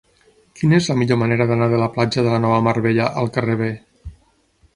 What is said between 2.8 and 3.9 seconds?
Bella al carrer B?